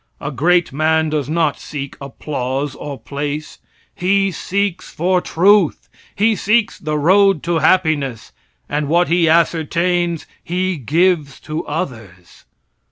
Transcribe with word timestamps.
A 0.19 0.31
great 0.31 0.73
man 0.73 1.11
does 1.11 1.29
not 1.29 1.59
seek 1.59 1.95
applause 2.01 2.73
or 2.73 2.97
place; 2.99 3.59
he 3.93 4.31
seeks 4.31 4.89
for 4.91 5.21
truth; 5.21 5.89
he 6.15 6.35
seeks 6.35 6.79
the 6.79 6.97
road 6.97 7.43
to 7.43 7.59
happiness, 7.59 8.31
and 8.67 8.87
what 8.87 9.09
he 9.09 9.29
ascertains 9.29 10.25
he 10.43 10.77
gives 10.77 11.39
to 11.41 11.63
others. 11.67 12.45